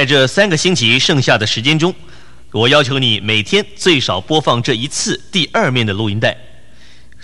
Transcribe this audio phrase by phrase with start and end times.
[0.00, 1.94] 在这三个星期剩下的时间中，
[2.52, 6.34] 我要求你每天最少播放这一次第二面的录音带。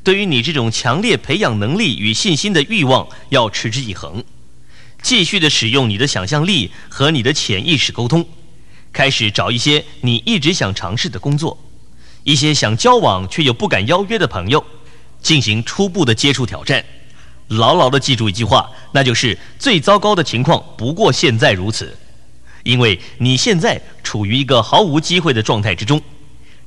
[0.05, 4.23] 对于你这种强烈培养能力与信心的欲望，要持之以恒，
[5.01, 8.23] 继续的使用你的想象力和你的潜意识沟通，
[8.93, 11.59] 开始找一些你一直想尝试的工作，
[12.25, 14.63] 一些想交往却又不敢邀约的朋友，
[15.23, 16.85] 进行初步的接触挑战。
[17.49, 21.97] 牢牢的记住一句话，那就是最糟糕的情况不过现在如此。
[22.67, 26.03] 因为你现在处于一个毫无机会的状态之中，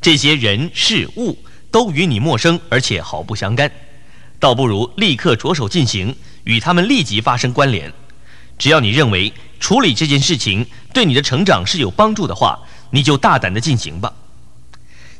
[0.01, 1.37] 这些人事物
[1.69, 3.69] 都与你陌生，而且毫不相干，
[4.39, 7.91] 倒不如立刻着手进行，与他们立即发生关联。
[8.57, 12.57] 只要你认为处理这件事情对你的成长是有帮助的话，
[12.91, 14.13] 你就大胆的进行吧。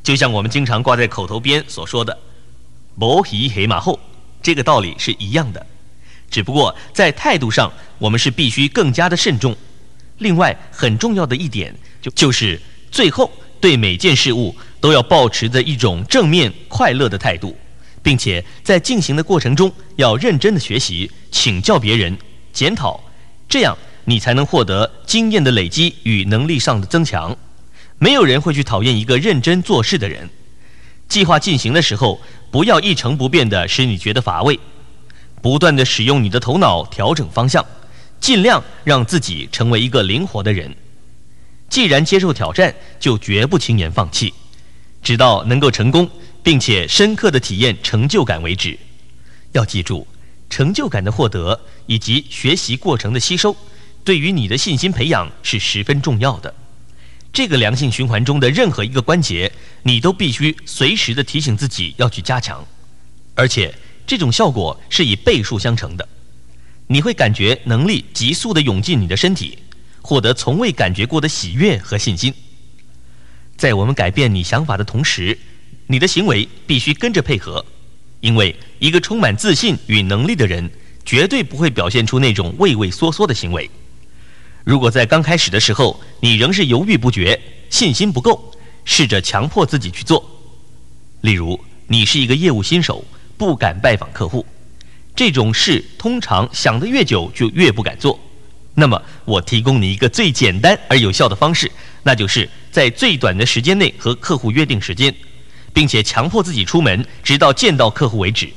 [0.02, 2.17] 就像我们经常挂在口头边所说的
[2.95, 3.99] “摩皮黑马后”，
[4.41, 5.66] 这个道理是一样的，
[6.31, 9.53] 只不过在态度上，我们是必须更加的慎重。
[10.20, 12.59] 另外，很重要的一点就就是
[12.92, 17.58] 最后对每件事物都要保持着一种正面快乐的态度，
[18.02, 22.17] 并且在进行的过程中要认真的学习、请教别人、
[22.53, 23.02] 检讨，
[23.48, 27.36] 这样你才能获得经验的累积与能力上的增强。
[27.98, 30.30] 没有人会去讨厌一个认真做事的人。
[31.08, 34.59] 计划进行的时候，不要一成不变的使你觉得乏味，
[35.42, 37.66] 不断的使用你的头脑调整方向。
[38.20, 40.75] 尽量让自己成为一个灵活的人。
[41.70, 44.34] 既然接受挑战，就绝不轻言放弃，
[45.03, 46.10] 直到能够成功，
[46.42, 48.77] 并且深刻的体验成就感为止。
[49.52, 50.08] 要记住，
[50.49, 53.55] 成就感的获得以及学习过程的吸收，
[54.04, 56.54] 对于你的信心培养是十分重要的。
[57.32, 59.52] 这个良性循环中的任何一个关节，
[59.83, 62.66] 你都必须随时的提醒自己要去加强，
[63.36, 63.73] 而且
[64.08, 66.08] 这种效果是以倍数相乘的。
[66.92, 69.60] 你会感觉能力急速地涌进你的身体，
[70.02, 72.33] 获得从未感觉过的喜悦和信心。
[73.55, 75.38] 在我们改变你想法的同时，
[75.86, 77.64] 你的行为必须跟着配合，
[78.22, 80.67] 因为一个充满自信与能力的人，
[81.05, 83.70] 绝对不会表现出那种畏畏缩缩的行为。
[84.64, 87.39] 如果在刚开始的时候你仍是犹豫不决、
[87.70, 88.52] 信心不够，
[88.83, 90.28] 试着强迫自己去做。
[91.22, 93.05] 例如，你是一个业务新手，
[93.38, 94.44] 不敢拜访客户。
[95.19, 98.17] 这种事通常想得越久就越不敢做。
[98.75, 101.69] 那么，我提供你一个最简单而有效的方式，
[102.03, 105.13] 那就是在最短的时间内和客户约定时间，
[105.73, 108.49] 并且强迫自己出门，直到见到客户为止。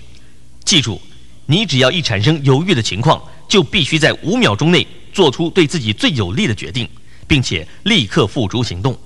[0.64, 1.02] 记住，
[1.46, 6.88] 你只要一产生犹豫的情况，就必须在五秒钟内做出对自己最有利的决定，
[7.26, 8.96] 并且立刻付诸行动。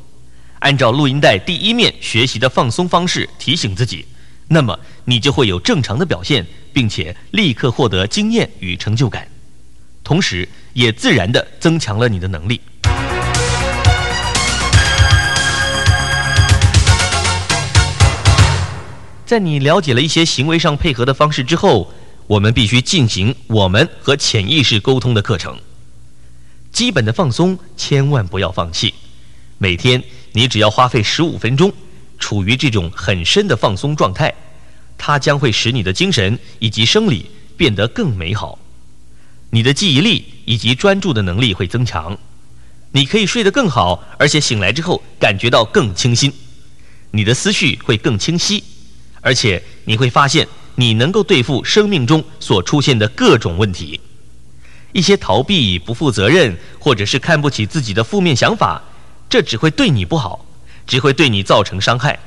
[0.58, 4.04] 按照录音带第一面学习的放松方式提醒自己。
[4.48, 9.26] 那么你就会有正常的表现，并且立刻获得经验与成就感，
[10.04, 12.60] 同时也自然地增强了你的能力。
[19.24, 21.92] 在你了解了一些行为上配合的方式之后，
[22.28, 25.58] 我们必须进行我们和潜意识沟通的课程。
[26.70, 28.94] 基本的放松千万不要放弃，
[29.58, 31.72] 每天你只要花费十五分钟。
[32.18, 34.34] 处于这种很深的放松状态，
[34.96, 38.58] 它将会使你的精神以及生理变得更美好，
[39.50, 42.16] 你的记忆力以及专注的能力会增强，
[42.92, 46.32] 你可以睡得更好，而且醒来之后感觉到更清新，
[47.10, 48.64] 你的思绪会更清晰，
[49.20, 54.00] 而且你会发现你能够对付生命中所出现的各种问题，
[54.92, 58.82] 一些逃避、不负责任或者是看不起自己的负面想法，
[59.28, 60.45] 这只会对你不好。
[60.86, 62.18] 只会对你造成伤害。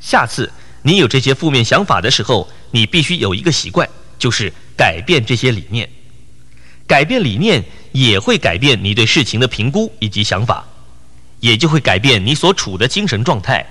[0.00, 0.50] 下次
[0.82, 3.88] 你有这些负面想法的时候，你必须有一个习惯，
[4.18, 5.88] 就是改变这些理念。
[6.86, 7.62] 改变理念
[7.92, 10.64] 也会改变你对事情的评估以及想法，
[11.40, 13.66] 也就会改变你所处的精神状态。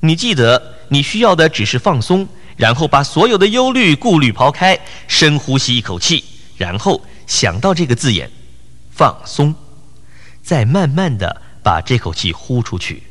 [0.00, 2.26] 你记得，你需要的只是放松，
[2.56, 6.24] 然后把所有的忧虑、顾虑抛开，深呼吸一口气，
[6.56, 8.30] 然后想到这个字眼
[8.90, 9.54] “放松”，
[10.42, 13.02] 再慢慢的把这口气呼出去。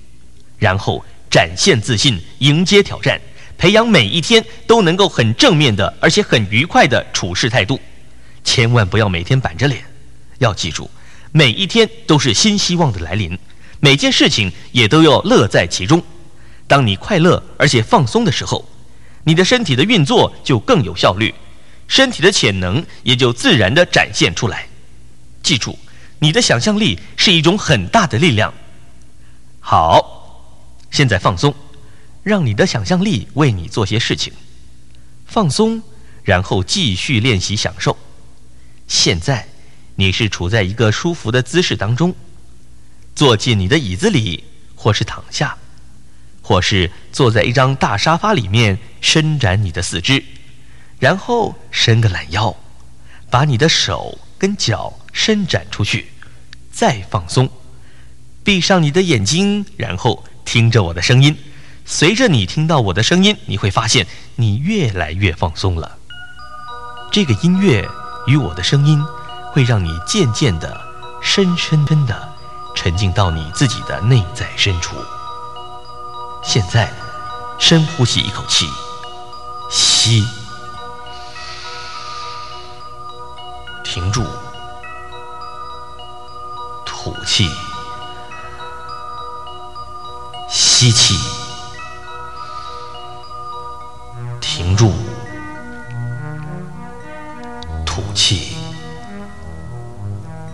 [0.58, 3.20] 然后展现自信，迎接挑战，
[3.58, 7.80] 培养每一天都能够很正面的，而且很愉快的处事态度。
[8.44, 9.84] 千万不要每天板着脸，
[10.40, 10.90] 要记住，
[11.32, 13.38] 每一天都是新希望的来临，
[13.80, 16.02] 每件事情也都要乐在其中。
[16.66, 18.68] 当你快乐而且放松的时候，
[19.24, 21.34] 你的身体的运作就更有效率，
[21.88, 24.66] 身体的潜能也就自然的展现出来。
[25.44, 25.78] 记住，
[26.20, 28.54] 你的想象力是一种很大的力量。
[29.60, 30.17] 好。
[30.98, 31.54] 现在放松，
[32.24, 34.34] 让你的想象力为你做些事情。
[35.28, 35.84] 放松，
[36.24, 37.96] 然后继续练习享受。
[38.88, 39.48] 现在，
[39.94, 42.16] 你是处在一个舒服的姿势当中，
[43.14, 44.44] 坐进你的椅子里，
[44.76, 45.56] 或是躺下，
[46.42, 50.24] 或是坐在一张大沙发里面，伸展你的四肢，
[50.98, 52.58] 然后伸个懒腰，
[53.30, 56.08] 把你的手跟脚伸展出去，
[56.72, 57.48] 再放松，
[58.44, 61.38] 闭上你的眼睛，然后听着我的声音。
[61.86, 64.08] 随着你听到我的声音，你会发现
[64.38, 65.98] 你越来越放松了。
[67.12, 67.88] 这个音乐
[68.28, 69.04] 与我的声音，
[69.52, 70.80] 会让你渐渐的、
[71.22, 72.36] 深深深的。
[72.74, 74.96] 沉浸到你自己的内在深处。
[76.44, 76.94] 现在，
[77.58, 78.70] 深呼吸一口气，
[79.70, 80.24] 吸，
[83.84, 84.24] 停住，
[86.86, 87.50] 吐气，
[90.80, 91.16] 吸气，
[94.40, 94.94] 停住，
[97.84, 98.56] 吐气。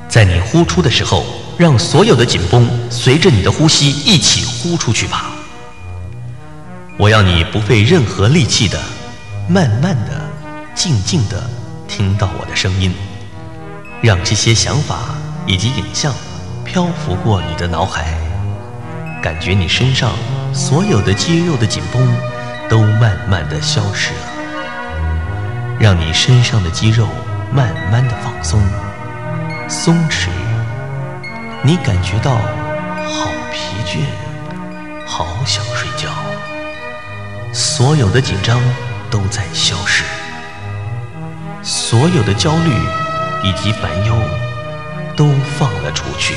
[0.08, 1.26] 在你呼出的时候。
[1.56, 5.30] 让所有的紧绷随着你的呼吸一起呼出去吧。
[6.98, 8.82] 我要你不费任何力气的，
[9.48, 10.20] 慢慢的、
[10.74, 11.48] 静静的
[11.88, 12.92] 听到我的声音，
[14.02, 15.14] 让这些想法
[15.46, 16.12] 以及影像
[16.66, 18.18] 漂浮过你的脑海，
[19.24, 20.12] 感觉你身上
[20.54, 22.14] 所有的肌肉的紧绷
[22.70, 27.08] 都慢慢的消失了，让你身上的肌肉
[27.50, 28.62] 慢慢的放松、
[29.70, 30.28] 松弛。
[31.62, 34.00] 你感觉到好疲倦，
[35.08, 36.10] 好想睡觉，
[37.54, 38.60] 所有的紧张
[39.10, 40.04] 都在消失，
[41.62, 42.74] 所有的焦虑
[43.42, 44.14] 以及烦忧
[45.16, 46.36] 都放了出去，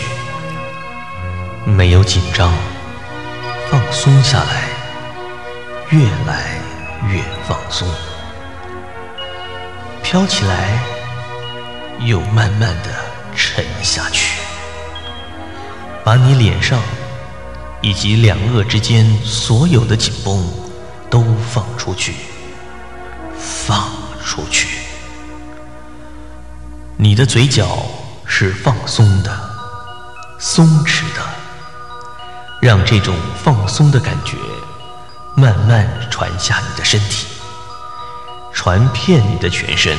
[1.65, 2.53] 没有紧张，
[3.71, 4.69] 放松下来，
[5.91, 6.59] 越来
[7.13, 7.89] 越放松，
[10.03, 10.79] 飘起来，
[12.01, 12.91] 又慢慢的
[13.35, 14.41] 沉下去。
[16.05, 16.81] 把你脸上
[17.83, 20.49] 以及两颚之间所有的紧绷
[21.11, 22.15] 都放出去，
[23.37, 23.91] 放
[24.25, 24.79] 出去。
[26.97, 27.85] 你的嘴角
[28.25, 29.37] 是放松的、
[30.39, 31.21] 松弛的，
[32.67, 33.15] 让这种
[33.45, 34.37] 放松的感觉
[35.37, 37.29] 慢慢传下你的身体，
[38.53, 39.97] 传遍你的全身，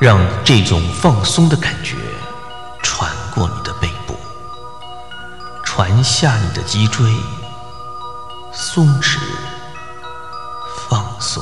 [0.00, 1.94] 让这种放松的感觉
[2.82, 4.16] 传过你的背部。
[5.62, 7.08] 传下你的脊椎，
[8.52, 9.20] 松弛、
[10.90, 11.40] 放松，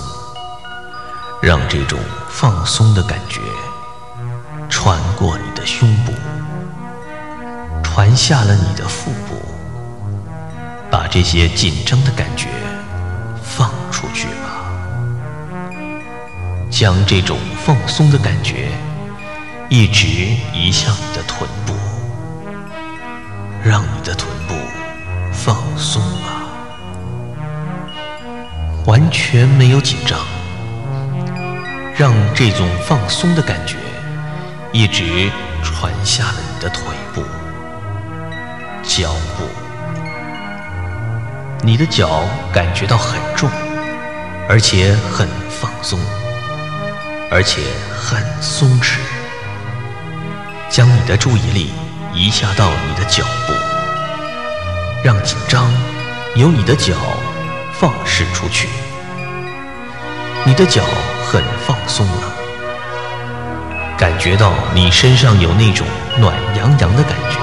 [1.40, 1.98] 让这种
[2.28, 3.40] 放松的感觉
[4.68, 6.12] 穿过你的胸部，
[7.82, 9.55] 传下了你的腹部，
[10.96, 12.48] 把这些紧张的感觉
[13.42, 14.64] 放出去吧。
[16.70, 18.70] 将这种放松的感觉
[19.68, 20.06] 一直
[20.54, 21.74] 移向你的臀部。
[23.62, 24.54] 让你的臀部
[25.34, 26.46] 放松吧，
[28.86, 30.18] 完全没有紧张。
[31.94, 33.76] 让这种放松的感觉
[34.72, 35.30] 一直
[35.62, 37.22] 传下了你的腿部、
[38.82, 39.65] 脚部。
[41.66, 43.50] 你的脚感觉到很重，
[44.48, 45.98] 而且很放松，
[47.28, 47.60] 而且
[47.98, 49.00] 很松弛。
[50.70, 51.72] 将你的注意力。
[52.14, 53.52] 移下到你的脚步，
[55.04, 55.70] 让紧张
[56.34, 56.94] 由你的脚
[57.74, 58.70] 放释出去。
[60.44, 60.82] 你的脚
[61.26, 62.32] 很放松了，
[63.98, 65.86] 感觉到你身上有那种
[66.18, 67.38] 暖洋洋的感觉。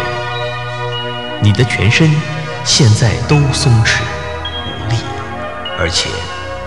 [1.39, 2.11] 你的全身
[2.63, 3.99] 现在都松弛，
[5.79, 6.09] 而且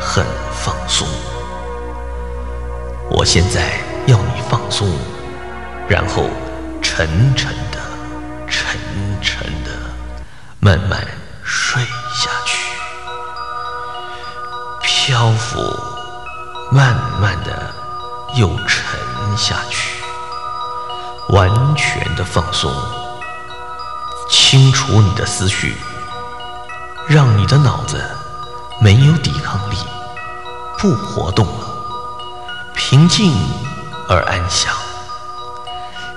[0.00, 1.06] 很放松。
[3.10, 4.88] 我现在要你放松，
[5.88, 6.24] 然后
[6.82, 7.86] 沉沉的。
[8.48, 8.78] 沉
[9.20, 9.70] 沉的，
[10.60, 11.04] 慢慢
[11.42, 12.76] 睡下去，
[14.82, 15.58] 漂浮，
[16.70, 17.74] 慢慢的
[18.36, 20.00] 又沉下去，
[21.30, 22.72] 完全的放松，
[24.28, 25.74] 清除你的思绪，
[27.08, 28.00] 让你的脑子
[28.80, 29.76] 没有抵抗力，
[30.78, 31.66] 不活动了，
[32.74, 33.32] 平静
[34.08, 34.74] 而安详，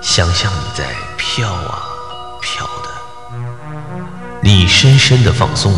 [0.01, 0.85] 想象你在
[1.17, 1.85] 飘啊。
[2.41, 2.89] 飘的，
[4.41, 5.73] 你深深的放松，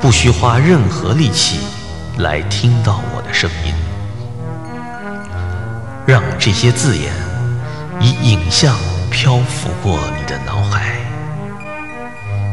[0.00, 1.60] 不需花任何力气
[2.18, 3.74] 来听到我的声音。
[6.06, 7.12] 让这些字眼
[8.00, 8.76] 以影像
[9.10, 11.00] 漂浮过你的脑海，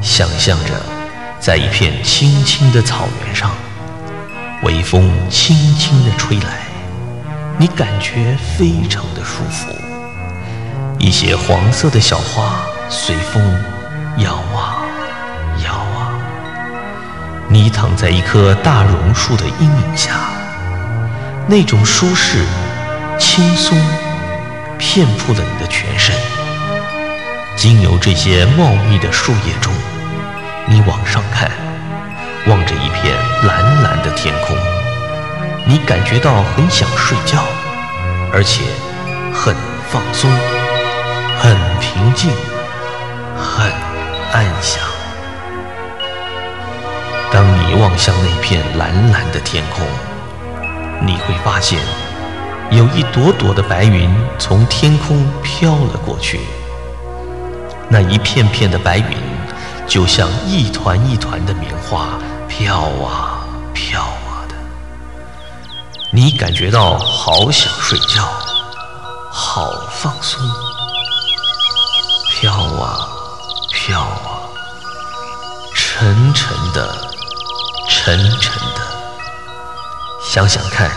[0.02, 0.82] 想象着
[1.44, 3.52] 在一片青青的草原上，
[4.62, 6.62] 微风轻轻的吹来，
[7.58, 9.68] 你感觉非常的舒服。
[10.98, 12.56] 一些黄色的小花。
[12.90, 13.42] 随风
[14.20, 14.86] 摇啊
[15.66, 16.14] 摇啊，
[17.50, 20.30] 你躺在一棵大榕树的阴影下，
[21.48, 22.46] 那种舒适、
[23.18, 23.76] 轻松，
[24.78, 26.16] 遍布了你的全身。
[27.56, 29.74] 经由这些茂密的树叶中，
[30.68, 31.52] 你往上看，
[32.48, 33.16] 望着一片
[33.46, 34.56] 蓝蓝的天空，
[35.66, 37.44] 你感觉到很想睡觉，
[38.32, 38.64] 而且
[39.34, 39.56] 很
[39.90, 40.32] 放松，
[41.40, 42.32] 很平静，
[43.38, 43.72] 很
[44.32, 44.82] 安详。
[47.32, 49.86] 当你望向那片蓝蓝的天空，
[51.06, 51.80] 你会发现，
[52.72, 56.40] 有一朵朵的白云从天空飘了过去。
[57.90, 59.18] 那一片片的白云，
[59.88, 64.56] 就像一团一团的棉花，飘啊飘啊的。
[66.12, 68.28] 你感觉到好想睡觉，
[69.32, 70.42] 好放松，
[72.32, 73.08] 飘啊
[73.72, 74.50] 飘啊，
[75.76, 77.08] 沉沉的，
[77.88, 78.82] 沉沉的。
[80.24, 80.90] 想想看，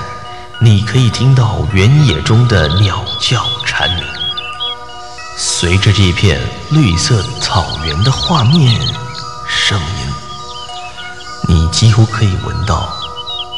[0.59, 4.16] 你可以听到原野中的鸟叫蝉鸣。
[5.39, 6.41] 随着这片
[6.71, 8.75] 绿色草原的画面、
[9.47, 10.15] 声音，
[11.47, 12.89] 你几乎可以闻到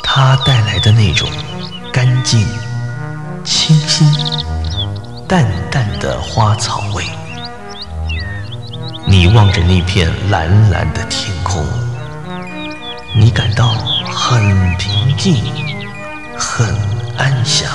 [0.03, 1.31] 它带来的那种
[1.93, 2.45] 干净、
[3.45, 4.13] 清新、
[5.29, 7.05] 淡淡的花草味。
[9.07, 11.65] 你望着那片蓝蓝的天空，
[13.15, 13.69] 你感到
[14.13, 15.41] 很平静、
[16.37, 16.67] 很
[17.17, 17.71] 安详。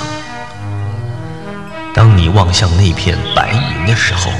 [1.93, 4.31] 当你望向那片白云的时候，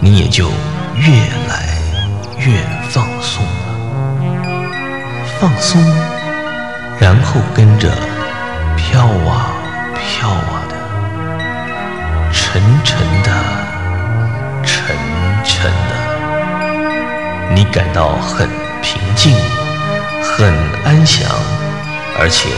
[0.00, 0.48] 你也就
[0.96, 1.12] 越
[1.46, 1.78] 来
[2.38, 3.50] 越放松了。
[5.38, 5.78] 放松，
[6.98, 7.90] 然后跟着
[8.76, 9.52] 飘啊
[9.94, 10.74] 飘啊的，
[12.32, 13.30] 沉沉的，
[14.64, 14.96] 沉
[15.44, 18.48] 沉的，你感到很
[18.80, 19.36] 平静，
[20.22, 20.50] 很
[20.82, 21.28] 安详，
[22.18, 22.48] 而且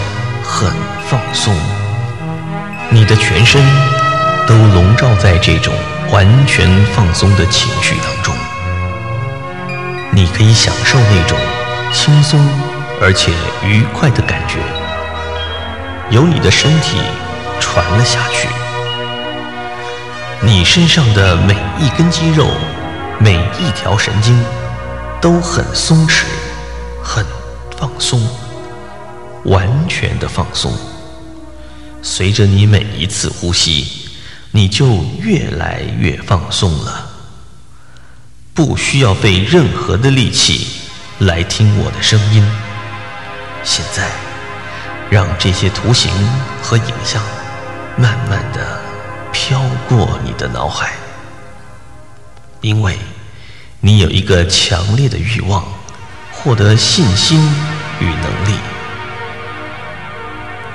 [0.45, 0.73] 很
[1.09, 1.53] 放松。
[2.91, 3.63] 你的全身
[4.47, 5.73] 都笼罩在这种
[6.11, 8.35] 完全放松的情绪当中，
[10.11, 11.39] 你可以享受那种
[11.93, 12.39] 轻松
[13.01, 13.33] 而且
[13.65, 14.59] 愉快的感觉，
[16.11, 16.99] 由你的身体
[17.59, 18.49] 传了下去。
[20.41, 22.49] 你身上的每一根肌肉、
[23.19, 24.39] 每一条神经
[25.21, 26.25] 都很松弛、
[27.03, 27.25] 很
[27.79, 28.21] 放松，
[29.45, 30.73] 完全的放松。
[32.03, 33.87] 随着你每一次呼吸，
[34.51, 37.09] 你就越来越放松了。
[38.53, 40.67] 不需要费任何的力气
[41.21, 42.45] 来听我的声音。
[43.63, 44.11] 现在，
[45.09, 46.11] 让这些图形
[46.61, 47.23] 和影像
[47.97, 48.83] 慢慢的
[49.33, 50.93] 飘过你的脑海，
[52.61, 52.99] 因为
[53.81, 55.65] 你有一个强烈的欲望，
[56.33, 57.39] 获得信心
[58.01, 58.72] 与能力。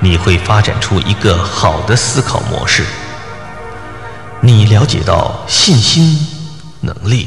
[0.00, 2.84] 你会发展出一个好的思考模式。
[4.40, 6.16] 你了解到信心、
[6.80, 7.26] 能力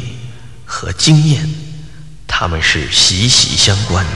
[0.66, 1.48] 和经验，
[2.26, 4.12] 它们是息息相关的。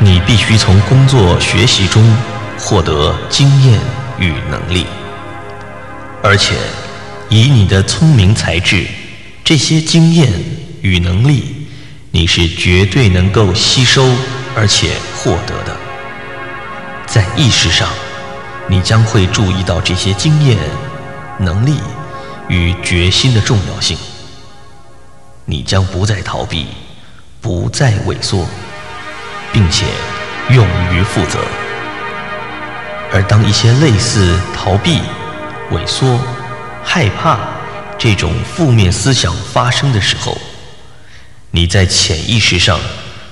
[0.00, 2.02] 你必须从工作学习中
[2.58, 3.80] 获得经验
[4.18, 4.84] 与能力，
[6.20, 6.56] 而且
[7.28, 8.84] 以你的聪明才智，
[9.44, 10.32] 这些经验
[10.82, 11.68] 与能力，
[12.10, 14.04] 你是绝对能够吸收
[14.56, 15.83] 而且获得的。
[17.14, 17.88] 在意识上，
[18.66, 20.58] 你将会注意到这些经验、
[21.38, 21.78] 能力
[22.48, 23.96] 与决心的重要性。
[25.44, 26.66] 你将不再逃避，
[27.40, 28.44] 不再萎缩，
[29.52, 29.86] 并且
[30.50, 31.38] 勇于负责。
[33.12, 35.00] 而当一些类似逃避、
[35.70, 36.18] 萎缩、
[36.82, 37.38] 害怕
[37.96, 40.36] 这种负面思想发生的时候，
[41.52, 42.80] 你在潜意识上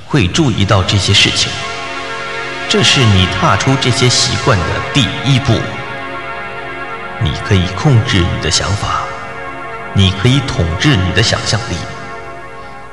[0.06, 1.50] 会注意到这些事情。
[2.68, 4.64] 这是你踏出这些习惯的
[4.94, 5.52] 第一步。
[7.22, 9.02] 你可以控制你的想法，
[9.92, 11.76] 你可以统治你的想象力。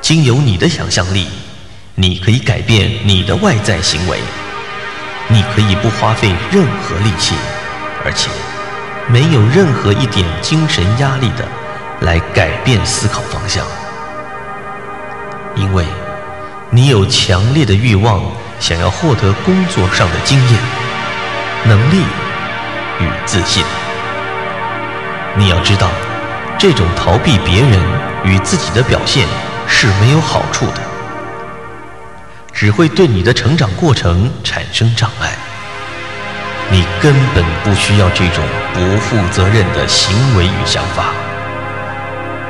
[0.00, 1.28] 经由你的想象力，
[1.94, 4.18] 你可以改变你的外在行为。
[5.28, 7.34] 你可以不花费任何力气，
[8.04, 8.28] 而且
[9.08, 11.44] 没有任何一点精神压力的
[12.00, 13.64] 来改变思考方向，
[15.54, 15.84] 因为
[16.70, 18.22] 你有强烈的欲望。
[18.60, 20.60] 想要获得工作上的经验、
[21.64, 22.04] 能力
[23.00, 23.64] 与自信，
[25.34, 25.88] 你要知道，
[26.58, 27.80] 这种逃避别人
[28.22, 29.26] 与自己的表现
[29.66, 30.80] 是没有好处的，
[32.52, 35.32] 只会对你的成长过程产生障碍。
[36.70, 41.12] 你根本不需要这种不负责任的行为与想法。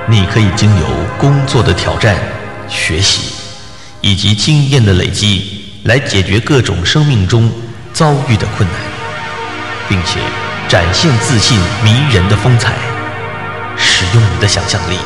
[0.07, 0.87] 你可以经由
[1.17, 2.17] 工作的挑战、
[2.69, 3.33] 学习
[4.01, 7.51] 以及经验的累积，来解决各种生命中
[7.93, 8.79] 遭遇的困难，
[9.89, 10.21] 并且
[10.69, 12.75] 展现自信迷人的风采。
[13.77, 14.99] 使用你的想象力，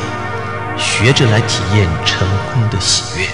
[0.77, 3.27] 学着来体验成功的喜悦。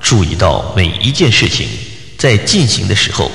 [0.00, 1.66] 注意到每一件事情
[2.18, 3.30] 在进行的时候，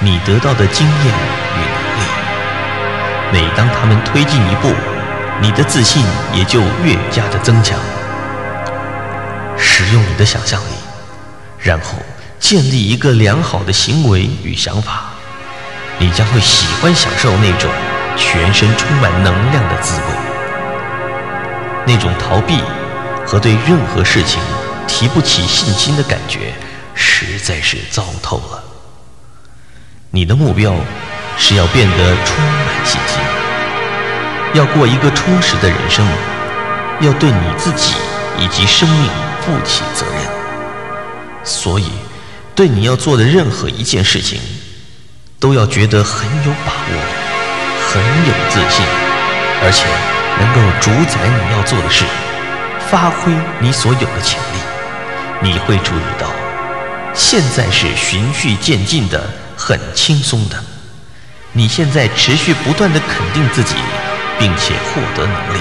[0.00, 2.02] 你得到的经验与能力。
[3.32, 4.74] 每当他们推进一步，
[5.40, 6.04] 你的自信
[6.34, 7.78] 也就越加的增强。
[9.56, 10.71] 使用你的想象力，
[11.62, 11.94] 然后
[12.40, 15.04] 建立一个良好的行为与想法，
[15.98, 17.70] 你将会喜欢享受那种
[18.16, 20.06] 全身充满能量的滋味。
[21.86, 22.58] 那种逃避
[23.24, 24.40] 和对任何事情
[24.88, 26.52] 提不起信心的感觉，
[26.94, 28.62] 实在是糟透了。
[30.10, 30.74] 你的目标
[31.38, 33.20] 是要变得充满信心。
[34.54, 36.06] 要过一个充实的人生，
[37.00, 37.94] 要对你自己
[38.38, 39.08] 以及生命
[39.40, 40.31] 负起责任。
[41.44, 41.86] 所以，
[42.54, 44.40] 对你要做的任何一件事情，
[45.40, 46.92] 都要觉得很有把握、
[47.88, 48.84] 很有自信，
[49.62, 49.84] 而且
[50.38, 52.04] 能够主宰你要做的事，
[52.90, 54.58] 发挥你所有的潜力。
[55.40, 56.28] 你会注意到，
[57.14, 59.22] 现在是循序渐进的、
[59.56, 60.56] 很轻松的。
[61.52, 63.74] 你现在持续不断的肯定自己。
[64.38, 65.60] 并且获得能力，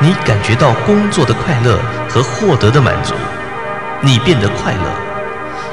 [0.00, 3.14] 你感觉到工作的快乐和获得的满足，
[4.02, 4.80] 你变得快乐，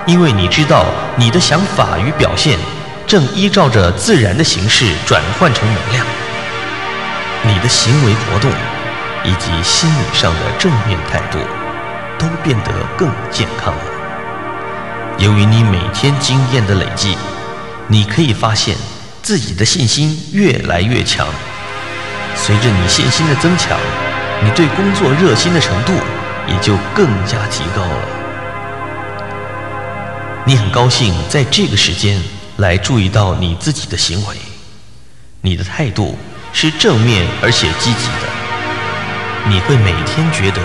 [0.06, 0.86] 因为你知道
[1.16, 2.60] 你的想法与表现
[3.06, 6.06] 正依照着自然的形式转换成能量，
[7.44, 8.52] 你的行为活动
[9.24, 11.40] 以及心理上的正面态度
[12.20, 13.82] 都变得更健康了。
[15.18, 17.18] 由于你每天经验的累积，
[17.88, 18.76] 你可以发现
[19.24, 21.26] 自己的信心越来越强。
[22.36, 23.78] 随着你信心的增强，
[24.44, 25.94] 你对工作热心的程度
[26.46, 28.17] 也就更加提高了。
[30.48, 32.24] 你很高兴在这个时间
[32.56, 34.36] 来注意到你自己的行为，
[35.42, 36.18] 你的态度
[36.54, 39.50] 是正面而且积极的。
[39.50, 40.62] 你会每天觉得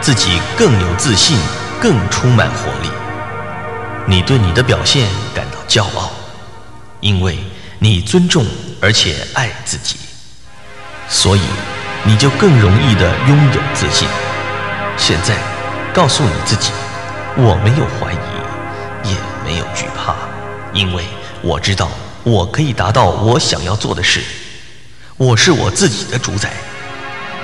[0.00, 1.36] 自己更有自信，
[1.78, 2.88] 更充满活力。
[4.06, 6.10] 你对你的表现感到骄傲，
[7.00, 7.36] 因为
[7.78, 8.42] 你尊重
[8.80, 9.96] 而且爱自己。
[11.10, 11.42] 所以，
[12.04, 14.08] 你就更容易的拥有自信。
[14.96, 15.36] 现在，
[15.92, 16.70] 告诉你自己，
[17.36, 18.35] 我没有怀疑，
[19.06, 20.14] 也没有惧怕，
[20.72, 21.04] 因为
[21.42, 21.88] 我知道
[22.24, 24.20] 我可以达到我想要做的事。
[25.16, 26.52] 我是我自己的主宰，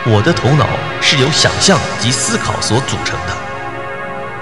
[0.04, 0.66] 我的头脑
[1.00, 3.36] 是由想象及思考所组成的。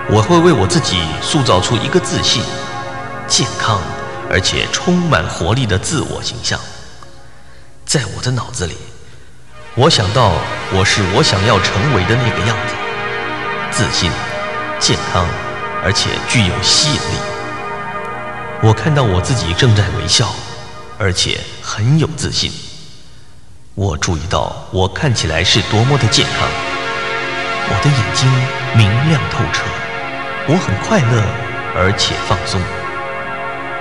[0.09, 2.42] 我会为我自己塑造出一个自信、
[3.28, 3.80] 健康
[4.28, 6.59] 而且充满活力的自我形象，
[7.87, 8.76] 在我的脑子里。
[9.76, 10.33] 我想到
[10.72, 12.74] 我是我想要成为的那个样子，
[13.70, 14.11] 自信、
[14.80, 15.24] 健康，
[15.83, 17.19] 而且具有吸引力。
[18.62, 20.35] 我看到我自己正在微笑，
[20.99, 22.53] 而且很有自信。
[23.75, 26.49] 我注意到我看起来是多么的健康，
[27.69, 28.29] 我的眼睛
[28.77, 29.64] 明亮透彻，
[30.47, 31.23] 我很快乐
[31.75, 32.61] 而且放松。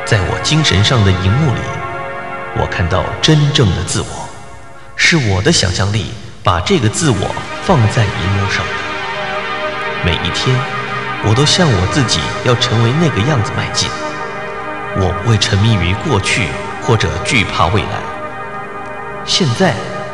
[0.05, 1.61] 在我精神上的荧幕里，
[2.57, 4.29] 我看到真正的自我。
[4.95, 6.11] 是我的想象力
[6.43, 7.35] 把这个自我
[7.65, 8.73] 放在荧幕上的。
[10.05, 10.55] 每一天，
[11.27, 13.89] 我都向我自己要成为那个样子迈进。
[14.95, 16.47] 我不会沉迷于过去
[16.81, 18.01] 或者惧怕未来。
[19.25, 19.73] 现在，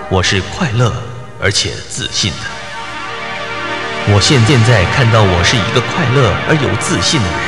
[0.09, 0.93] 我是快乐
[1.41, 4.13] 而且自信的。
[4.13, 7.39] 我现现在看到我是一个快乐而有自信的人。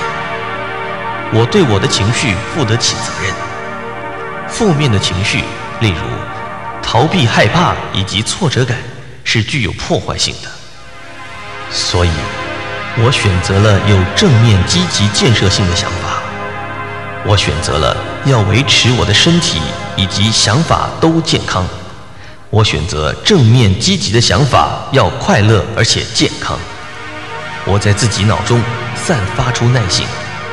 [1.34, 3.34] 我对我的情绪负得起责任。
[4.48, 5.44] 负面的情绪，
[5.82, 6.02] 例如。
[6.90, 8.78] 逃避、害怕以及挫折感
[9.26, 10.50] 是具有破坏性的，
[11.70, 12.10] 所以，
[13.00, 16.22] 我选择了有正面、积极、建设性的想法。
[17.26, 19.60] 我选择了要维持我的身体
[19.96, 21.66] 以及想法都健康。
[22.50, 26.58] 我选择正面、积极的想法，要快乐而且健康。
[27.66, 28.62] 我在自己脑中
[28.96, 30.08] 散发出耐性、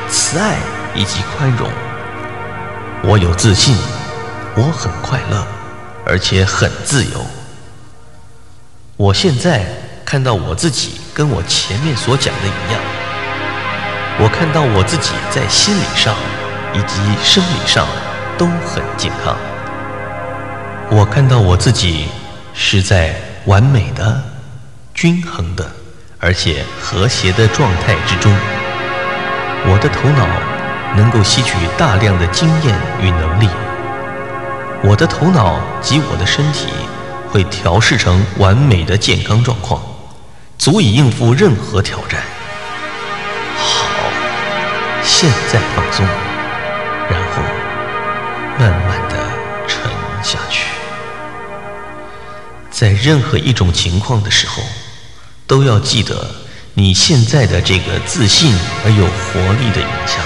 [0.09, 0.57] 慈爱
[0.93, 1.69] 以及宽容。
[3.03, 3.75] 我有自信，
[4.55, 5.45] 我很快乐。
[6.07, 7.25] 而且很自由。
[8.95, 9.65] 我现在
[10.05, 12.81] 看到我自己跟我前面所讲的一样，
[14.19, 16.13] 我看到我自己在心理上
[16.73, 17.87] 以及生理上
[18.37, 19.33] 都很健康。
[20.89, 22.09] 我看到我自己
[22.53, 24.21] 是在完美的、
[24.93, 25.65] 均衡的
[26.19, 28.29] 而且和谐的状态之中。
[29.67, 30.27] 我的头脑
[30.97, 33.47] 能够吸取大量的经验与能力。
[34.83, 36.67] 我的头脑及我的身体
[37.31, 39.81] 会调试成完美的健康状况，
[40.57, 42.21] 足以应付任何挑战。
[43.57, 43.85] 好，
[45.03, 46.05] 现在放松，
[47.09, 47.41] 然后
[48.57, 49.15] 慢慢的
[49.67, 49.91] 沉
[50.23, 50.67] 下去。
[52.71, 54.63] 在任何一种情况的时候，
[55.47, 56.29] 都要记得
[56.73, 60.19] 你现在的这个自信而有活力的影像。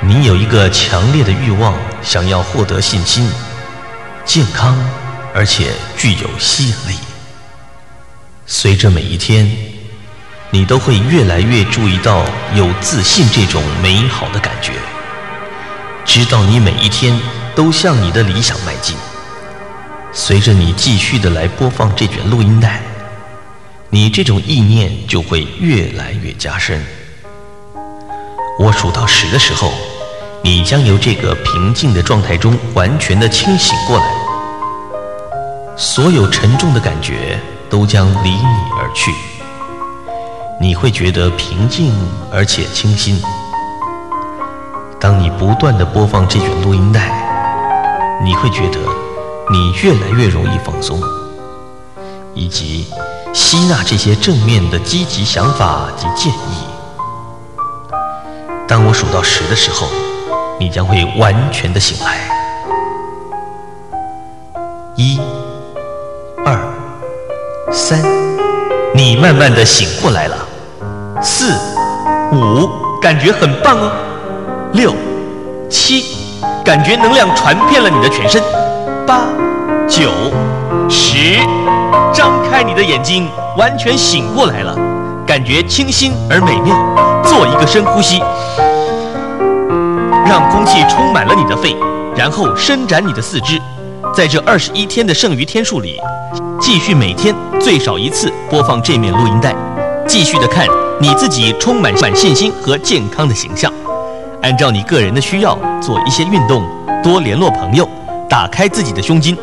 [0.00, 3.30] 你有一个强烈的欲望，想要获得信心、
[4.24, 4.76] 健康，
[5.34, 7.05] 而且具有吸引力。
[8.48, 9.50] 随着每一天，
[10.52, 14.70] 你都会越来越注意到有自信这种美好的感觉，
[16.04, 17.18] 直到你每一天
[17.56, 18.94] 都向你的理想迈进。
[20.12, 22.80] 随着你继续的来播放这卷录音带，
[23.90, 26.80] 你这种意念就会越来越加深。
[28.60, 29.72] 我数到十的时候，
[30.44, 34.06] 你将由这个平静的状态中完全的清醒过来，
[35.76, 39.12] 所有沉重的感觉都将离你而去，
[40.60, 41.92] 你会觉得平静
[42.32, 43.20] 而且清新。
[44.98, 47.10] 当你不断的播放这卷录音带，
[48.24, 48.78] 你会觉得。
[49.48, 51.00] 你越来越容易放松，
[52.34, 52.84] 以及
[53.32, 56.66] 吸纳这些正面的积极想法及建议。
[58.66, 59.86] 当我数到十的时候，
[60.58, 62.28] 你将会完全的醒来。
[64.96, 65.20] 一、
[67.88, 68.02] 三，
[68.92, 70.36] 你慢慢的醒过来了。
[71.22, 71.54] 四、
[72.32, 72.68] 五，
[73.00, 73.92] 感觉很棒哦。
[74.72, 74.92] 六、
[75.70, 76.04] 七，
[76.64, 78.42] 感觉能量传遍了你的全身。
[79.06, 79.28] 八、
[79.86, 80.10] 九、
[80.90, 81.38] 十，
[82.12, 84.76] 张开你的眼睛，完全醒过来了，
[85.24, 86.74] 感觉清新而美妙。
[87.22, 88.20] 做一个深呼吸，
[90.26, 91.76] 让空气充满了你的肺，
[92.16, 93.60] 然后伸展你的四肢。
[94.16, 96.00] 在这二十一天的剩余天数里，
[96.58, 99.54] 继续每天最少一次播放这面录音带，
[100.08, 100.66] 继续的看
[100.98, 103.70] 你自己充满满信心和健康的形象。
[104.40, 106.64] 按照你个人的需要做一些运动，
[107.04, 107.86] 多联络朋友。
[108.26, 109.36] 打开自己的胸襟，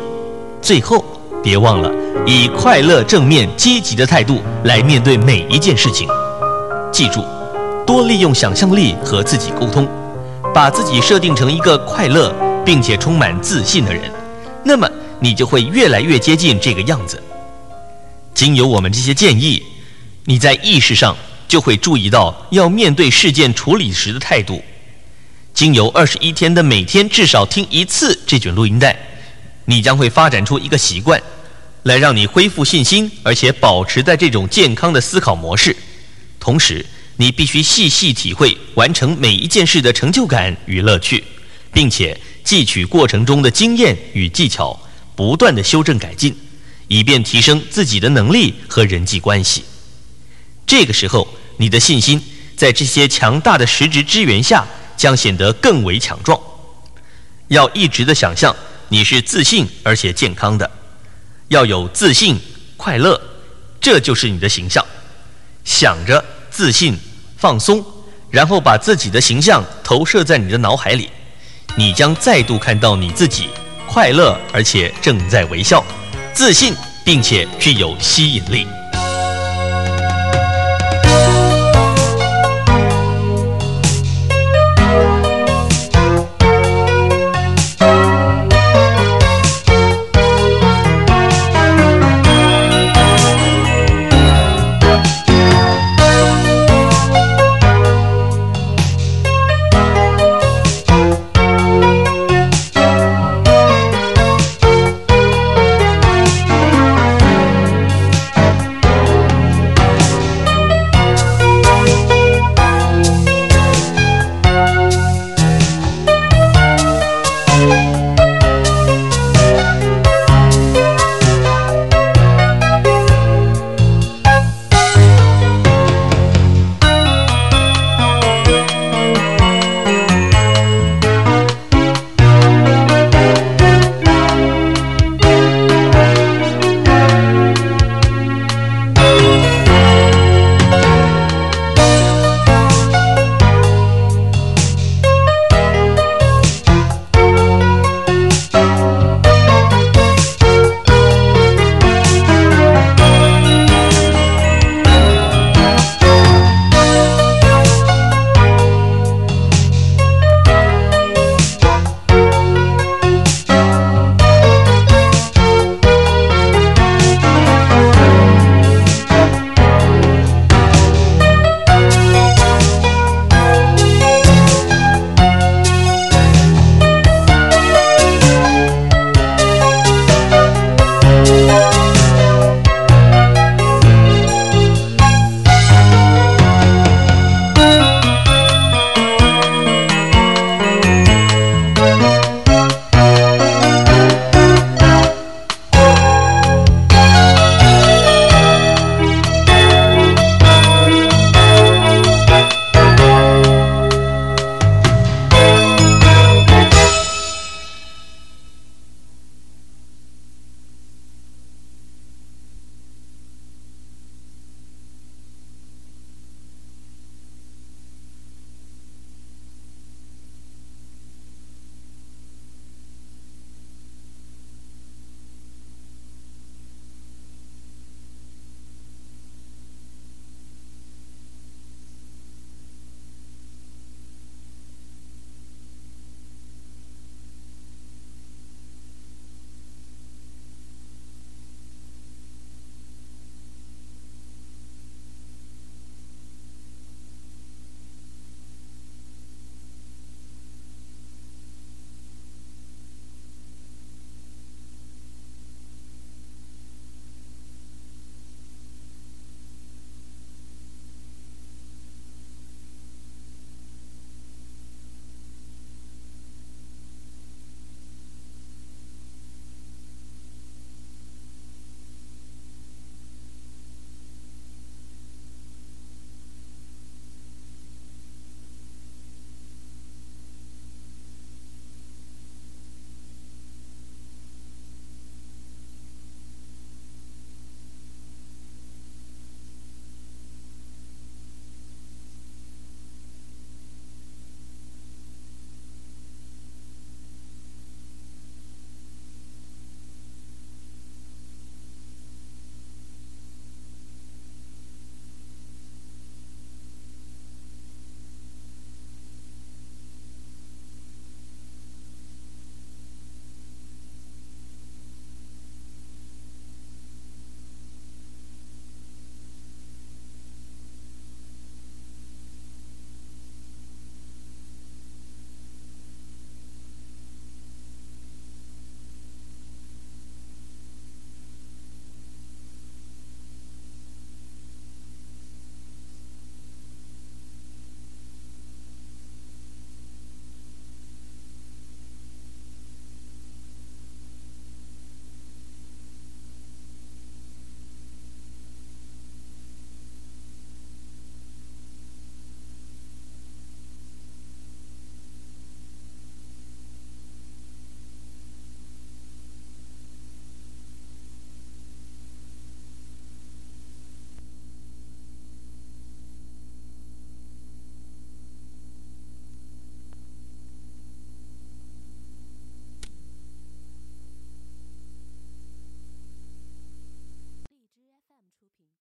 [0.60, 1.04] 最后
[1.40, 1.88] 别忘了
[2.26, 6.08] 以快乐、正面、积极的态度来面对每一件事情。
[6.90, 7.24] 记住，
[7.86, 9.86] 多利用想象力和自己沟通，
[10.52, 12.34] 把自己设定成一个快乐
[12.64, 14.02] 并且充满自信的人，
[14.64, 17.22] 那么你就会越来越接近这个样子。
[18.32, 19.62] 经由我们这些建议，
[20.24, 24.62] 你在意识上就会注意到要面对事件处理时的态度。
[25.52, 28.98] 经由二十一天的每天至少听一次这卷录音带，
[29.66, 31.22] 你将会发展出一个习惯，
[31.84, 35.76] 来让你恢复信心，而且保持在这种健康的思考模式。
[36.40, 36.84] 同时，
[37.16, 41.22] 你必须细细体会完成每一件事的成就感与乐趣，
[41.72, 44.78] 并且汲取过程中的经验与技巧，
[45.16, 46.36] 不断的修正改进，
[46.88, 49.64] 以便提升自己的能力和人际关系。
[50.66, 51.26] 这个时候，
[51.56, 52.22] 你的信心
[52.56, 54.66] 在这些强大的实质支援下。
[54.96, 56.40] 将显得更为强壮。
[57.48, 58.54] 要一直的想象
[58.88, 60.70] 你是自信而且健康的，
[61.48, 62.38] 要有自信、
[62.76, 63.20] 快乐，
[63.80, 64.86] 这就是你的形象。
[65.64, 66.96] 想着自信、
[67.36, 67.84] 放松，
[68.30, 71.10] 然后把自己的形象投射在你的脑海里，
[71.76, 73.48] 你将再度看到你自己
[73.86, 75.84] 快乐而且正在微笑、
[76.32, 76.72] 自信，
[77.04, 78.66] 并且具有吸引力。